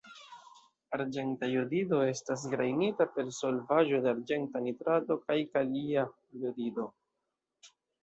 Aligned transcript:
Arĝenta 0.97 1.49
jodido 1.51 1.99
estas 2.13 2.47
gajnita 2.55 3.09
per 3.19 3.29
solvaĵo 3.41 4.03
de 4.09 4.13
arĝenta 4.15 4.65
nitrato 4.71 5.21
kaj 5.29 5.41
kalia 5.55 6.11
jodido. 6.45 6.93